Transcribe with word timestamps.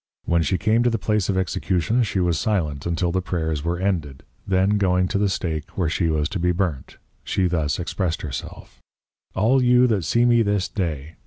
When 0.25 0.41
she 0.41 0.57
came 0.57 0.81
to 0.81 0.89
the 0.89 0.97
place 0.97 1.29
of 1.29 1.37
Execution, 1.37 2.01
she 2.01 2.19
was 2.19 2.39
silent 2.39 2.87
until 2.87 3.11
the 3.11 3.21
Prayers 3.21 3.63
were 3.63 3.77
ended, 3.77 4.23
then 4.47 4.79
going 4.79 5.07
to 5.09 5.19
the 5.19 5.29
Stake 5.29 5.77
where 5.77 5.89
she 5.89 6.07
was 6.07 6.27
to 6.29 6.39
be 6.39 6.51
Burnt, 6.51 6.97
she 7.23 7.45
thus 7.45 7.77
expressed 7.77 8.23
herself, 8.23 8.79
_All 9.35 9.61
you 9.63 9.85
that 9.85 10.03
see 10.03 10.25
me 10.25 10.41
this 10.41 10.67
day! 10.67 11.17